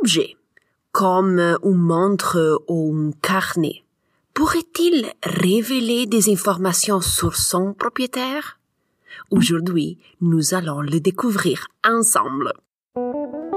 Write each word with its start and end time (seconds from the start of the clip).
objet, 0.00 0.36
comme 0.92 1.38
une 1.62 1.74
montre 1.74 2.62
ou 2.68 2.94
un 2.94 3.10
carnet, 3.22 3.82
pourrait-il 4.34 5.06
révéler 5.22 6.06
des 6.06 6.30
informations 6.30 7.00
sur 7.00 7.36
son 7.36 7.72
propriétaire? 7.74 8.58
Aujourd'hui, 9.30 9.98
nous 10.20 10.54
allons 10.54 10.80
le 10.80 11.00
découvrir 11.00 11.68
ensemble. 11.84 12.52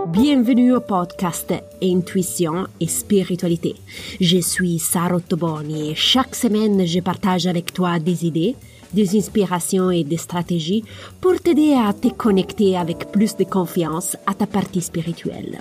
Bienvenue 0.07 0.73
au 0.73 0.81
podcast 0.81 1.53
Intuition 1.81 2.67
et 2.79 2.87
Spiritualité. 2.87 3.75
Je 4.19 4.39
suis 4.39 4.79
Sarah 4.79 5.19
Toboni 5.19 5.91
et 5.91 5.95
chaque 5.95 6.35
semaine 6.35 6.85
je 6.85 6.99
partage 6.99 7.45
avec 7.47 7.73
toi 7.73 7.99
des 7.99 8.25
idées, 8.25 8.55
des 8.93 9.17
inspirations 9.17 9.91
et 9.91 10.03
des 10.03 10.17
stratégies 10.17 10.83
pour 11.19 11.39
t'aider 11.39 11.73
à 11.73 11.93
te 11.93 12.07
connecter 12.09 12.77
avec 12.77 13.11
plus 13.11 13.35
de 13.35 13.43
confiance 13.43 14.17
à 14.25 14.33
ta 14.33 14.47
partie 14.47 14.81
spirituelle. 14.81 15.59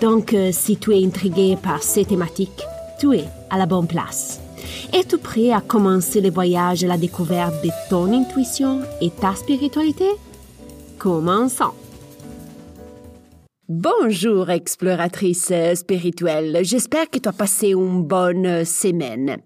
Donc, 0.00 0.34
euh, 0.34 0.50
si 0.52 0.76
tu 0.76 0.92
es 0.94 1.04
intrigué 1.04 1.56
par 1.62 1.82
ces 1.82 2.04
thématiques, 2.04 2.62
tu 2.98 3.14
es 3.14 3.24
à 3.50 3.58
la 3.58 3.66
bonne 3.66 3.86
place. 3.86 4.40
Es-tu 4.92 5.18
prêt 5.18 5.52
à 5.52 5.60
commencer 5.60 6.20
le 6.20 6.30
voyage 6.30 6.84
à 6.84 6.88
la 6.88 6.98
découverte 6.98 7.62
de 7.64 7.70
ton 7.88 8.12
intuition 8.12 8.80
et 9.00 9.10
ta 9.10 9.34
spiritualité? 9.34 10.08
Commençons! 10.98 11.72
Bonjour 13.68 14.48
exploratrice 14.50 15.52
spirituelle, 15.74 16.60
j'espère 16.62 17.10
que 17.10 17.18
tu 17.18 17.28
as 17.28 17.32
passé 17.32 17.70
une 17.70 18.04
bonne 18.04 18.64
semaine. 18.64 19.38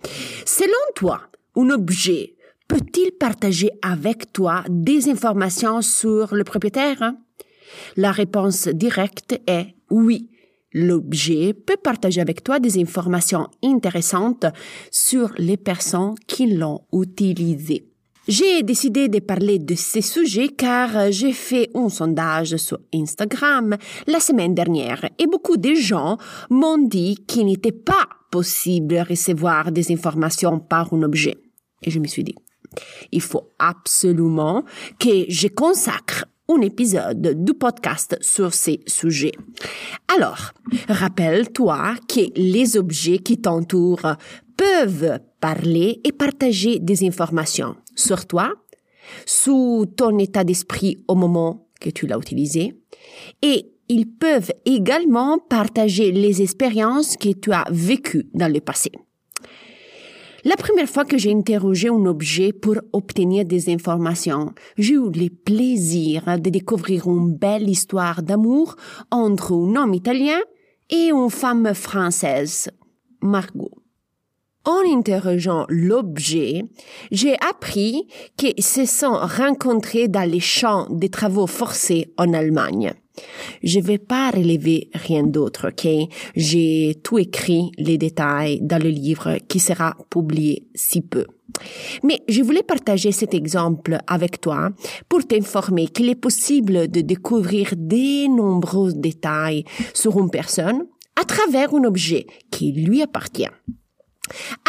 Selon 0.44 0.74
toi, 0.94 1.22
un 1.56 1.70
objet 1.70 2.34
peut-il 2.70 3.10
partager 3.10 3.72
avec 3.82 4.32
toi 4.32 4.62
des 4.68 5.10
informations 5.10 5.82
sur 5.82 6.32
le 6.32 6.44
propriétaire 6.44 7.14
La 7.96 8.12
réponse 8.12 8.68
directe 8.68 9.40
est 9.48 9.74
oui. 9.90 10.30
L'objet 10.72 11.52
peut 11.52 11.78
partager 11.82 12.20
avec 12.20 12.44
toi 12.44 12.60
des 12.60 12.80
informations 12.80 13.48
intéressantes 13.64 14.46
sur 14.92 15.32
les 15.36 15.56
personnes 15.56 16.14
qui 16.28 16.54
l'ont 16.54 16.82
utilisé. 16.92 17.88
J'ai 18.28 18.62
décidé 18.62 19.08
de 19.08 19.18
parler 19.18 19.58
de 19.58 19.74
ces 19.74 20.02
sujets 20.02 20.50
car 20.50 21.10
j'ai 21.10 21.32
fait 21.32 21.70
un 21.74 21.88
sondage 21.88 22.54
sur 22.54 22.78
Instagram 22.94 23.76
la 24.06 24.20
semaine 24.20 24.54
dernière 24.54 25.04
et 25.18 25.26
beaucoup 25.26 25.56
de 25.56 25.74
gens 25.74 26.18
m'ont 26.50 26.78
dit 26.78 27.16
qu'il 27.26 27.46
n'était 27.46 27.72
pas 27.72 28.06
possible 28.30 28.86
de 28.86 29.08
recevoir 29.08 29.72
des 29.72 29.90
informations 29.90 30.60
par 30.60 30.94
un 30.94 31.02
objet. 31.02 31.36
Et 31.82 31.90
je 31.90 31.98
me 31.98 32.06
suis 32.06 32.22
dit, 32.22 32.36
il 33.12 33.20
faut 33.20 33.48
absolument 33.58 34.64
que 34.98 35.24
je 35.28 35.48
consacre 35.48 36.24
un 36.48 36.60
épisode 36.62 37.44
du 37.44 37.54
podcast 37.54 38.16
sur 38.20 38.54
ces 38.54 38.80
sujets. 38.86 39.32
Alors, 40.12 40.52
rappelle-toi 40.88 41.94
que 42.08 42.20
les 42.36 42.76
objets 42.76 43.18
qui 43.18 43.38
t'entourent 43.38 44.16
peuvent 44.56 45.20
parler 45.40 46.00
et 46.04 46.12
partager 46.12 46.78
des 46.78 47.06
informations 47.06 47.76
sur 47.94 48.26
toi, 48.26 48.52
sous 49.26 49.86
ton 49.96 50.18
état 50.18 50.44
d'esprit 50.44 51.04
au 51.08 51.14
moment 51.14 51.68
que 51.80 51.90
tu 51.90 52.06
l'as 52.06 52.18
utilisé, 52.18 52.74
et 53.42 53.72
ils 53.88 54.06
peuvent 54.06 54.52
également 54.64 55.38
partager 55.38 56.12
les 56.12 56.42
expériences 56.42 57.16
que 57.16 57.30
tu 57.30 57.52
as 57.52 57.64
vécues 57.70 58.28
dans 58.34 58.52
le 58.52 58.60
passé. 58.60 58.92
La 60.44 60.56
première 60.56 60.88
fois 60.88 61.04
que 61.04 61.18
j'ai 61.18 61.32
interrogé 61.32 61.88
un 61.88 62.06
objet 62.06 62.52
pour 62.52 62.76
obtenir 62.94 63.44
des 63.44 63.68
informations, 63.68 64.54
j'ai 64.78 64.94
eu 64.94 65.10
le 65.10 65.28
plaisir 65.28 66.38
de 66.38 66.48
découvrir 66.48 67.06
une 67.08 67.34
belle 67.34 67.68
histoire 67.68 68.22
d'amour 68.22 68.76
entre 69.10 69.52
un 69.52 69.76
homme 69.76 69.92
italien 69.92 70.38
et 70.88 71.10
une 71.10 71.28
femme 71.28 71.74
française, 71.74 72.70
Margot. 73.20 73.82
En 74.64 74.80
interrogeant 74.86 75.66
l'objet, 75.68 76.62
j'ai 77.10 77.36
appris 77.46 78.06
qu'ils 78.36 78.62
se 78.62 78.86
sont 78.86 79.18
rencontrés 79.20 80.08
dans 80.08 80.28
les 80.28 80.40
champs 80.40 80.86
des 80.90 81.10
travaux 81.10 81.46
forcés 81.46 82.12
en 82.16 82.32
Allemagne. 82.32 82.94
Je 83.62 83.80
vais 83.80 83.98
pas 83.98 84.30
relever 84.30 84.90
rien 84.94 85.22
d'autre, 85.22 85.68
ok? 85.68 86.08
J'ai 86.36 87.00
tout 87.02 87.18
écrit 87.18 87.70
les 87.78 87.98
détails 87.98 88.60
dans 88.62 88.82
le 88.82 88.90
livre 88.90 89.38
qui 89.48 89.60
sera 89.60 89.96
publié 90.10 90.66
si 90.74 91.00
peu. 91.00 91.26
Mais 92.02 92.22
je 92.28 92.42
voulais 92.42 92.62
partager 92.62 93.12
cet 93.12 93.34
exemple 93.34 93.98
avec 94.06 94.40
toi 94.40 94.70
pour 95.08 95.26
t'informer 95.26 95.88
qu'il 95.88 96.08
est 96.08 96.14
possible 96.14 96.88
de 96.88 97.00
découvrir 97.00 97.74
de 97.76 98.28
nombreux 98.28 98.92
détails 98.92 99.64
sur 99.94 100.18
une 100.18 100.30
personne 100.30 100.86
à 101.20 101.24
travers 101.24 101.74
un 101.74 101.84
objet 101.84 102.26
qui 102.50 102.72
lui 102.72 103.02
appartient. 103.02 103.50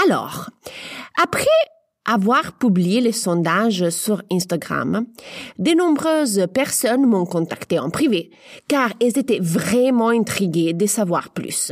Alors, 0.06 0.50
après 1.22 1.46
avoir 2.06 2.58
publié 2.58 3.00
les 3.02 3.12
sondages 3.12 3.90
sur 3.90 4.22
Instagram, 4.32 5.06
de 5.60 5.72
nombreuses 5.72 6.48
personnes 6.54 7.06
m'ont 7.06 7.26
contacté 7.26 7.80
en 7.80 7.90
privé 7.90 8.32
car 8.68 8.92
elles 9.00 9.18
étaient 9.18 9.40
vraiment 9.42 10.10
intriguées 10.10 10.74
de 10.74 10.86
savoir 10.86 11.30
plus. 11.30 11.72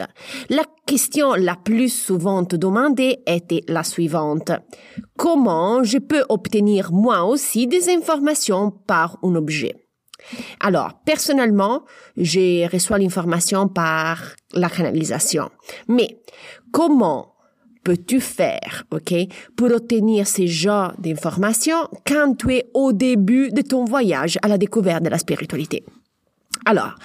La 0.50 0.64
question 0.86 1.34
la 1.34 1.56
plus 1.56 1.90
souvent 1.90 2.44
demandée 2.44 3.20
était 3.26 3.64
la 3.68 3.84
suivante. 3.84 4.52
Comment 5.18 5.84
je 5.84 5.98
peux 5.98 6.24
obtenir 6.30 6.92
moi 6.92 7.26
aussi 7.26 7.68
des 7.68 7.90
informations 7.90 8.72
par 8.72 9.18
un 9.24 9.36
objet? 9.36 9.76
Alors, 10.60 11.00
personnellement, 11.06 11.86
j'ai 12.18 12.68
reçu 12.68 12.94
l'information 12.98 13.68
par 13.68 14.22
la 14.54 14.70
canalisation. 14.70 15.50
Mais 15.88 16.22
comment 16.72 17.39
peux-tu 17.84 18.20
faire, 18.20 18.86
OK, 18.92 19.14
pour 19.56 19.72
obtenir 19.72 20.28
ces 20.28 20.48
genres 20.48 20.94
d'informations 21.00 21.88
quand 22.06 22.36
tu 22.38 22.54
es 22.54 22.70
au 22.74 22.94
début 22.94 23.52
de 23.52 23.62
ton 23.62 23.86
voyage 23.86 24.38
à 24.42 24.48
la 24.48 24.58
découverte 24.58 25.04
de 25.04 25.10
la 25.10 25.18
spiritualité? 25.18 25.84
Alors, 26.66 26.96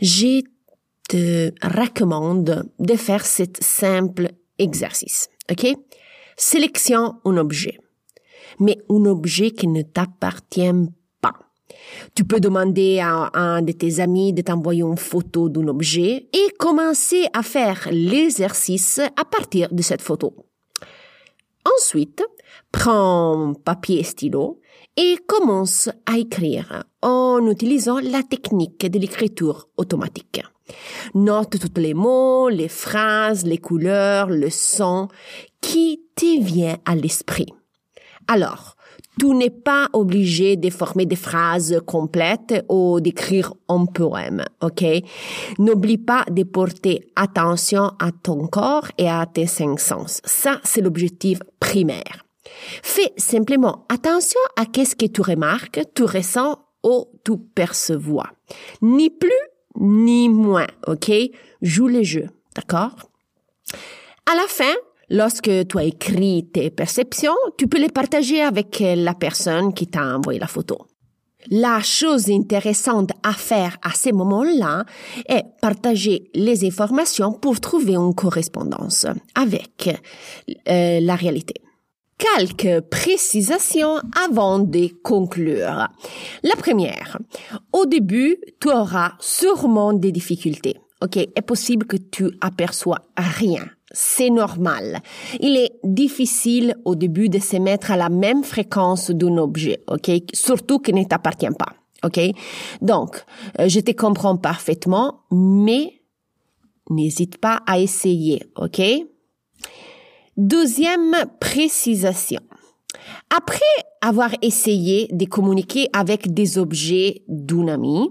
je 0.00 0.42
te 1.08 1.50
recommande 1.62 2.70
de 2.78 2.96
faire 2.96 3.26
cet 3.26 3.62
simple 3.62 4.30
exercice, 4.58 5.28
OK? 5.50 5.66
Sélectionne 6.36 7.12
un 7.24 7.36
objet, 7.36 7.78
mais 8.60 8.78
un 8.88 9.04
objet 9.04 9.50
qui 9.50 9.68
ne 9.68 9.82
t'appartient 9.82 10.72
tu 12.14 12.24
peux 12.24 12.40
demander 12.40 13.00
à 13.00 13.30
un 13.34 13.62
de 13.62 13.72
tes 13.72 14.00
amis 14.00 14.32
de 14.32 14.42
t'envoyer 14.42 14.82
une 14.82 14.96
photo 14.96 15.48
d'un 15.48 15.68
objet 15.68 16.28
et 16.32 16.50
commencer 16.58 17.26
à 17.32 17.42
faire 17.42 17.88
l'exercice 17.90 18.98
à 18.98 19.24
partir 19.24 19.68
de 19.72 19.82
cette 19.82 20.02
photo. 20.02 20.46
Ensuite, 21.76 22.22
prends 22.70 23.54
papier 23.64 24.00
et 24.00 24.04
stylo 24.04 24.60
et 24.96 25.16
commence 25.26 25.88
à 26.06 26.18
écrire 26.18 26.84
en 27.02 27.46
utilisant 27.50 27.98
la 27.98 28.22
technique 28.22 28.86
de 28.86 28.98
l'écriture 28.98 29.68
automatique. 29.76 30.42
Note 31.14 31.58
tous 31.58 31.80
les 31.80 31.94
mots, 31.94 32.48
les 32.48 32.68
phrases, 32.68 33.44
les 33.44 33.58
couleurs, 33.58 34.28
le 34.28 34.50
son 34.50 35.08
qui 35.60 36.02
te 36.14 36.40
vient 36.40 36.78
à 36.84 36.94
l'esprit. 36.94 37.52
Alors, 38.28 38.73
tu 39.18 39.26
n'es 39.26 39.50
pas 39.50 39.88
obligé 39.92 40.56
de 40.56 40.70
former 40.70 41.06
des 41.06 41.16
phrases 41.16 41.80
complètes 41.86 42.64
ou 42.68 43.00
d'écrire 43.00 43.54
un 43.68 43.86
poème, 43.86 44.44
ok? 44.60 44.84
N'oublie 45.58 45.98
pas 45.98 46.24
de 46.30 46.42
porter 46.42 47.06
attention 47.16 47.92
à 47.98 48.10
ton 48.10 48.46
corps 48.46 48.88
et 48.98 49.08
à 49.08 49.26
tes 49.26 49.46
cinq 49.46 49.78
sens. 49.80 50.20
Ça, 50.24 50.60
c'est 50.64 50.80
l'objectif 50.80 51.38
primaire. 51.60 52.24
Fais 52.82 53.12
simplement 53.16 53.86
attention 53.88 54.40
à 54.56 54.66
qu'est-ce 54.66 54.96
que 54.96 55.06
tu 55.06 55.22
remarques, 55.22 55.80
tu 55.94 56.04
ressens 56.04 56.58
ou 56.82 57.06
tu 57.24 57.38
perçois. 57.38 58.30
Ni 58.82 59.10
plus, 59.10 59.30
ni 59.80 60.28
moins, 60.28 60.66
ok? 60.86 61.10
Joue 61.62 61.88
le 61.88 62.02
jeu, 62.02 62.28
d'accord? 62.54 62.94
À 64.30 64.34
la 64.34 64.46
fin, 64.48 64.74
Lorsque 65.14 65.68
tu 65.68 65.78
as 65.78 65.84
écrit 65.84 66.50
tes 66.52 66.70
perceptions, 66.70 67.36
tu 67.56 67.68
peux 67.68 67.78
les 67.78 67.88
partager 67.88 68.42
avec 68.42 68.80
la 68.80 69.14
personne 69.14 69.72
qui 69.72 69.86
t'a 69.86 70.16
envoyé 70.16 70.40
la 70.40 70.48
photo. 70.48 70.88
La 71.52 71.80
chose 71.82 72.28
intéressante 72.30 73.10
à 73.22 73.32
faire 73.32 73.76
à 73.82 73.92
ce 73.94 74.10
moment-là 74.12 74.84
est 75.28 75.44
partager 75.62 76.32
les 76.34 76.66
informations 76.66 77.32
pour 77.32 77.60
trouver 77.60 77.94
une 77.94 78.12
correspondance 78.12 79.06
avec 79.36 79.88
euh, 80.68 80.98
la 80.98 81.14
réalité. 81.14 81.54
Quelques 82.18 82.80
précisations 82.88 84.00
avant 84.20 84.58
de 84.58 84.88
conclure. 85.04 85.86
La 86.42 86.56
première, 86.56 87.18
au 87.72 87.86
début, 87.86 88.36
tu 88.60 88.68
auras 88.68 89.12
sûrement 89.20 89.92
des 89.92 90.10
difficultés. 90.10 90.80
OK, 91.02 91.18
est 91.18 91.46
possible 91.46 91.86
que 91.86 91.98
tu 91.98 92.32
aperçois 92.40 93.06
rien 93.16 93.64
c'est 93.94 94.28
normal. 94.28 95.00
Il 95.40 95.56
est 95.56 95.78
difficile 95.84 96.76
au 96.84 96.94
début 96.94 97.28
de 97.30 97.38
se 97.38 97.56
mettre 97.56 97.90
à 97.92 97.96
la 97.96 98.10
même 98.10 98.44
fréquence 98.44 99.10
d'un 99.10 99.38
objet, 99.38 99.82
ok? 99.88 100.10
Surtout 100.34 100.78
qu'il 100.80 100.96
ne 100.96 101.04
t'appartient 101.04 101.46
pas, 101.58 101.72
ok? 102.04 102.20
Donc, 102.82 103.24
euh, 103.58 103.68
je 103.68 103.80
te 103.80 103.92
comprends 103.92 104.36
parfaitement, 104.36 105.20
mais 105.30 106.02
n'hésite 106.90 107.38
pas 107.38 107.62
à 107.66 107.78
essayer, 107.78 108.42
ok? 108.56 108.82
Deuxième 110.36 111.14
précisation. 111.40 112.40
Après 113.34 113.60
avoir 114.00 114.30
essayé 114.42 115.08
de 115.12 115.24
communiquer 115.24 115.88
avec 115.92 116.34
des 116.34 116.58
objets 116.58 117.22
d'un 117.28 117.68
ami, 117.68 118.10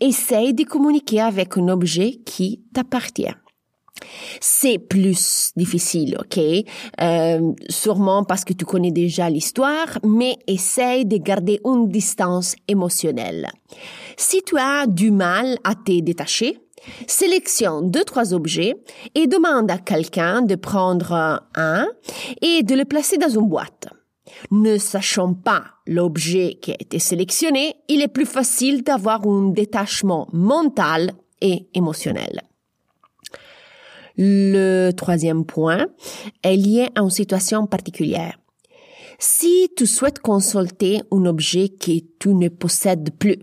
essaye 0.00 0.52
de 0.54 0.64
communiquer 0.64 1.20
avec 1.20 1.56
un 1.56 1.68
objet 1.68 2.20
qui 2.24 2.64
t'appartient. 2.74 3.34
C'est 4.40 4.78
plus 4.78 5.52
difficile, 5.56 6.16
ok? 6.18 6.40
Euh, 7.00 7.52
sûrement 7.68 8.24
parce 8.24 8.44
que 8.44 8.52
tu 8.52 8.64
connais 8.64 8.90
déjà 8.90 9.30
l'histoire, 9.30 9.98
mais 10.04 10.36
essaye 10.46 11.06
de 11.06 11.16
garder 11.16 11.60
une 11.64 11.88
distance 11.88 12.56
émotionnelle. 12.68 13.50
Si 14.16 14.42
tu 14.42 14.58
as 14.58 14.86
du 14.86 15.10
mal 15.10 15.58
à 15.64 15.74
te 15.74 15.98
détacher, 16.00 16.58
sélectionne 17.06 17.90
deux, 17.90 18.04
trois 18.04 18.34
objets 18.34 18.74
et 19.14 19.26
demande 19.26 19.70
à 19.70 19.78
quelqu'un 19.78 20.42
de 20.42 20.54
prendre 20.54 21.42
un 21.54 21.88
et 22.42 22.62
de 22.62 22.74
le 22.74 22.84
placer 22.84 23.16
dans 23.16 23.28
une 23.28 23.48
boîte. 23.48 23.88
Ne 24.50 24.78
sachant 24.78 25.32
pas 25.32 25.64
l'objet 25.86 26.58
qui 26.60 26.72
a 26.72 26.76
été 26.78 26.98
sélectionné, 26.98 27.76
il 27.88 28.02
est 28.02 28.08
plus 28.08 28.26
facile 28.26 28.82
d'avoir 28.82 29.26
un 29.26 29.50
détachement 29.50 30.28
mental 30.32 31.12
et 31.40 31.68
émotionnel. 31.74 32.42
Le 34.16 34.90
troisième 34.92 35.44
point 35.44 35.86
est 36.42 36.56
lié 36.56 36.88
à 36.94 37.00
une 37.00 37.10
situation 37.10 37.66
particulière. 37.66 38.38
Si 39.18 39.70
tu 39.76 39.86
souhaites 39.86 40.18
consulter 40.18 41.02
un 41.10 41.24
objet 41.26 41.68
que 41.68 42.00
tu 42.18 42.34
ne 42.34 42.48
possèdes 42.48 43.10
plus, 43.18 43.38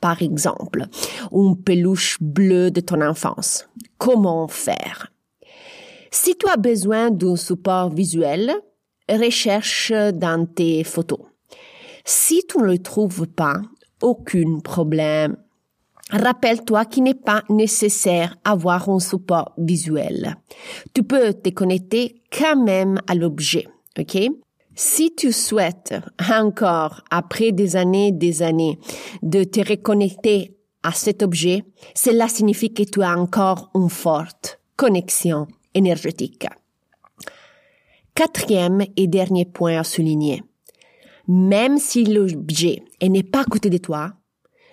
par 0.00 0.22
exemple, 0.22 0.86
une 1.32 1.56
peluche 1.62 2.18
bleue 2.20 2.70
de 2.70 2.80
ton 2.80 3.00
enfance, 3.00 3.68
comment 3.98 4.48
faire? 4.48 5.12
Si 6.10 6.36
tu 6.36 6.48
as 6.48 6.56
besoin 6.56 7.10
d'un 7.10 7.36
support 7.36 7.90
visuel, 7.90 8.52
recherche 9.08 9.92
dans 10.14 10.46
tes 10.46 10.84
photos. 10.84 11.20
Si 12.04 12.42
tu 12.48 12.58
ne 12.58 12.64
le 12.64 12.78
trouves 12.78 13.26
pas, 13.26 13.60
aucun 14.02 14.60
problème. 14.60 15.36
Rappelle-toi 16.10 16.86
qu'il 16.86 17.04
n'est 17.04 17.14
pas 17.14 17.42
nécessaire 17.50 18.36
d'avoir 18.44 18.88
un 18.88 18.98
support 18.98 19.52
visuel. 19.58 20.36
Tu 20.94 21.02
peux 21.02 21.34
te 21.34 21.50
connecter 21.50 22.22
quand 22.32 22.62
même 22.62 23.00
à 23.06 23.14
l'objet, 23.14 23.68
ok? 23.98 24.18
Si 24.74 25.14
tu 25.14 25.32
souhaites 25.32 25.94
encore, 26.30 27.02
après 27.10 27.52
des 27.52 27.76
années, 27.76 28.12
des 28.12 28.42
années, 28.42 28.78
de 29.22 29.44
te 29.44 29.60
reconnecter 29.68 30.56
à 30.82 30.92
cet 30.92 31.22
objet, 31.22 31.64
cela 31.94 32.28
signifie 32.28 32.72
que 32.72 32.84
tu 32.84 33.02
as 33.02 33.18
encore 33.18 33.70
une 33.74 33.90
forte 33.90 34.60
connexion 34.76 35.48
énergétique. 35.74 36.46
Quatrième 38.14 38.84
et 38.96 39.08
dernier 39.08 39.44
point 39.44 39.78
à 39.78 39.84
souligner. 39.84 40.42
Même 41.26 41.78
si 41.78 42.04
l'objet 42.04 42.82
n'est 43.02 43.22
pas 43.22 43.40
à 43.40 43.44
côté 43.44 43.68
de 43.70 43.78
toi, 43.78 44.14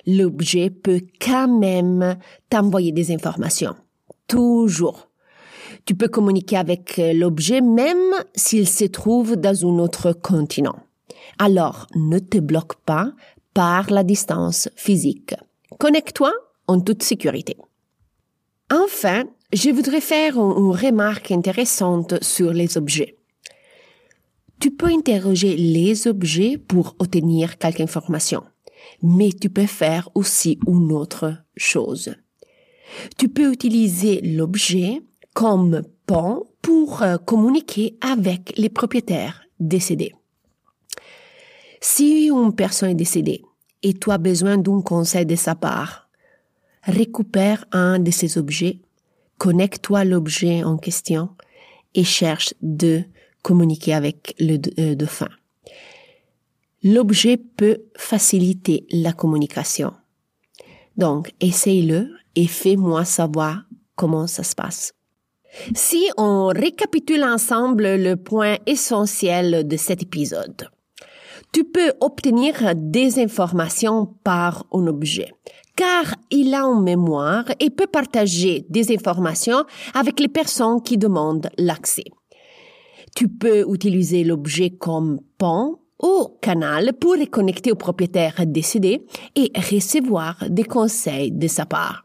l'objet 0.06 0.70
peut 0.70 1.02
quand 1.20 1.48
même 1.48 2.18
t'envoyer 2.50 2.92
des 2.92 3.12
informations. 3.12 3.76
Toujours. 4.28 5.10
Tu 5.86 5.96
peux 5.96 6.08
communiquer 6.08 6.58
avec 6.58 7.00
l'objet 7.14 7.62
même 7.62 8.14
s'il 8.36 8.68
se 8.68 8.86
trouve 8.86 9.36
dans 9.36 9.66
un 9.66 9.80
autre 9.80 10.14
continent. 10.14 10.78
Alors, 11.38 11.88
ne 11.96 12.20
te 12.20 12.38
bloque 12.38 12.76
pas 12.86 13.12
par 13.54 13.92
la 13.92 14.04
distance 14.04 14.70
physique. 14.76 15.36
Connecte-toi 15.80 16.32
en 16.68 16.80
toute 16.80 17.04
sécurité. 17.04 17.58
Enfin, 18.72 19.26
je 19.54 19.70
voudrais 19.70 20.02
faire 20.02 20.38
une 20.38 20.72
remarque 20.72 21.32
intéressante 21.32 22.24
sur 22.24 22.52
les 22.52 22.78
objets. 22.78 23.18
Tu 24.60 24.72
peux 24.72 24.88
interroger 24.88 25.56
les 25.56 26.08
objets 26.08 26.58
pour 26.58 26.96
obtenir 27.00 27.58
quelque 27.58 27.82
information, 27.82 28.44
mais 29.02 29.32
tu 29.32 29.50
peux 29.50 29.66
faire 29.66 30.10
aussi 30.16 30.60
une 30.68 30.92
autre 30.92 31.34
chose. 31.58 32.16
Tu 33.18 33.30
peux 33.30 33.52
utiliser 33.52 34.22
l'objet 34.22 35.02
comme 35.34 35.82
pont 36.06 36.46
pour 36.62 37.02
euh, 37.02 37.18
communiquer 37.18 37.98
avec 38.02 38.54
les 38.58 38.70
propriétaires 38.70 39.42
décédés. 39.60 40.14
Si 41.82 42.28
une 42.28 42.56
personne 42.56 42.90
est 42.90 42.96
décédée 42.96 43.44
et 43.84 43.94
tu 43.94 44.12
as 44.12 44.18
besoin 44.18 44.58
d'un 44.58 44.82
conseil 44.82 45.26
de 45.26 45.36
sa 45.36 45.56
part, 45.56 46.10
récupère 46.84 47.66
un 47.72 48.00
de 48.00 48.12
ces 48.12 48.38
objets, 48.38 48.80
connecte-toi 49.38 50.00
à 50.00 50.06
l'objet 50.06 50.64
en 50.64 50.78
question 50.78 51.30
et 51.94 52.04
cherche 52.04 52.54
de 52.62 53.04
communiquer 53.42 53.94
avec 53.94 54.36
le 54.40 54.58
euh, 54.80 54.96
dauphin. 54.96 55.30
L'objet 56.88 57.38
peut 57.38 57.80
faciliter 57.98 58.86
la 58.92 59.12
communication. 59.12 59.92
Donc, 60.98 61.32
essaye-le 61.42 62.12
et 62.36 62.46
fais-moi 62.46 63.06
savoir 63.06 63.64
comment 63.96 64.28
ça 64.28 64.44
se 64.44 64.54
passe. 64.54 64.94
Si 65.74 66.08
on 66.16 66.52
récapitule 66.56 67.24
ensemble 67.24 67.96
le 67.96 68.16
point 68.18 68.58
essentiel 68.68 69.68
de 69.68 69.78
cet 69.78 70.04
épisode, 70.04 70.70
tu 71.52 71.64
peux 71.64 71.92
obtenir 72.02 72.54
des 72.76 73.18
informations 73.18 74.06
par 74.24 74.68
un 74.72 74.86
objet, 74.86 75.32
car 75.76 76.14
il 76.30 76.54
a 76.54 76.66
une 76.66 76.84
mémoire 76.84 77.46
et 77.60 77.72
peut 77.72 77.88
partager 77.88 78.64
des 78.70 78.94
informations 78.94 79.66
avec 79.96 80.20
les 80.20 80.28
personnes 80.28 80.84
qui 80.84 81.00
demandent 81.00 81.50
l'accès. 81.58 82.12
Tu 83.16 83.28
peux 83.28 83.66
utiliser 83.74 84.24
l'objet 84.24 84.70
comme 84.70 85.20
pont 85.40 85.80
ou 86.02 86.38
canal 86.42 86.94
pour 87.00 87.16
connecter 87.32 87.72
au 87.72 87.76
propriétaire 87.76 88.46
décédé 88.46 89.06
et 89.36 89.52
recevoir 89.56 90.38
des 90.50 90.64
conseils 90.64 91.32
de 91.32 91.48
sa 91.48 91.66
part. 91.66 92.04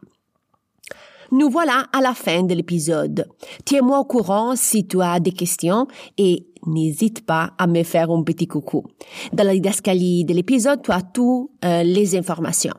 Nous 1.31 1.49
voilà 1.49 1.85
à 1.93 2.01
la 2.01 2.13
fin 2.13 2.43
de 2.43 2.53
l'épisode. 2.53 3.25
Tiens-moi 3.63 3.99
au 3.99 4.03
courant 4.03 4.55
si 4.57 4.85
tu 4.85 5.01
as 5.01 5.19
des 5.21 5.31
questions 5.31 5.87
et 6.17 6.45
n'hésite 6.67 7.25
pas 7.25 7.53
à 7.57 7.67
me 7.67 7.83
faire 7.83 8.11
un 8.11 8.23
petit 8.23 8.47
coucou. 8.47 8.83
Dans 9.31 9.45
la 9.45 9.53
didascalie 9.53 10.25
de 10.25 10.33
l'épisode, 10.33 10.81
tu 10.83 10.91
as 10.91 11.01
toutes 11.01 11.49
euh, 11.63 11.83
les 11.83 12.17
informations. 12.17 12.73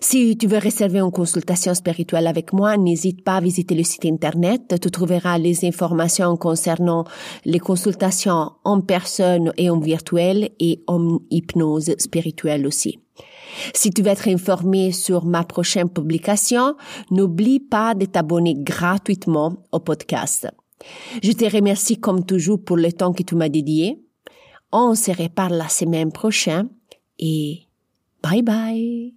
Si 0.00 0.36
tu 0.36 0.46
veux 0.46 0.58
réserver 0.58 1.00
une 1.00 1.10
consultation 1.10 1.74
spirituelle 1.74 2.26
avec 2.26 2.52
moi, 2.52 2.76
n'hésite 2.76 3.24
pas 3.24 3.36
à 3.36 3.40
visiter 3.40 3.74
le 3.74 3.82
site 3.82 4.06
internet. 4.06 4.74
Tu 4.80 4.90
trouveras 4.90 5.38
les 5.38 5.64
informations 5.64 6.36
concernant 6.36 7.04
les 7.44 7.58
consultations 7.58 8.52
en 8.64 8.80
personne 8.80 9.52
et 9.56 9.70
en 9.70 9.78
virtuel 9.80 10.50
et 10.60 10.82
en 10.86 11.18
hypnose 11.30 11.94
spirituelle 11.98 12.66
aussi. 12.66 12.98
Si 13.74 13.90
tu 13.90 14.02
veux 14.02 14.08
être 14.08 14.28
informé 14.28 14.92
sur 14.92 15.24
ma 15.24 15.44
prochaine 15.44 15.88
publication, 15.88 16.76
n'oublie 17.10 17.60
pas 17.60 17.94
de 17.94 18.06
t'abonner 18.06 18.54
gratuitement 18.56 19.56
au 19.72 19.80
podcast. 19.80 20.48
Je 21.22 21.32
te 21.32 21.44
remercie 21.44 21.98
comme 21.98 22.24
toujours 22.24 22.62
pour 22.62 22.76
le 22.76 22.92
temps 22.92 23.12
que 23.12 23.22
tu 23.22 23.34
m'as 23.34 23.48
dédié. 23.48 24.00
On 24.70 24.94
se 24.94 25.10
reparle 25.10 25.54
la 25.54 25.68
semaine 25.68 26.12
prochaine 26.12 26.68
et 27.18 27.66
bye 28.22 28.42
bye. 28.42 29.14